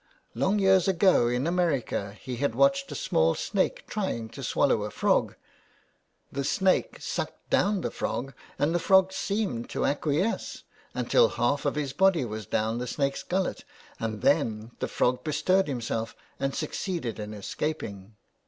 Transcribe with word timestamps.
Long 0.33 0.57
years 0.57 0.87
ago 0.87 1.27
in 1.27 1.45
America 1.45 2.17
he 2.19 2.37
had 2.37 2.55
watched 2.55 2.91
a 2.91 2.95
small 2.95 3.35
snake 3.35 3.85
trying 3.85 4.29
to 4.29 4.41
swallow 4.41 4.81
a 4.81 4.89
frog. 4.89 5.35
The 6.31 6.43
snake 6.43 6.97
sucked 6.99 7.51
down 7.51 7.81
the 7.81 7.91
frog, 7.91 8.33
and 8.57 8.73
the 8.73 8.79
frog 8.79 9.13
seemed 9.13 9.69
to 9.69 9.85
acquiesce 9.85 10.63
until 10.95 11.27
the 11.27 11.35
half 11.35 11.65
of 11.65 11.75
his 11.75 11.93
body 11.93 12.25
was 12.25 12.47
down 12.47 12.79
the 12.79 12.87
snake's 12.87 13.21
gullet, 13.21 13.63
and 13.99 14.23
then 14.23 14.71
the 14.79 14.87
frog 14.87 15.23
bestirred 15.23 15.67
himself 15.67 16.15
and 16.39 16.55
succeeded 16.55 17.19
in 17.19 17.31
escaping. 17.35 18.15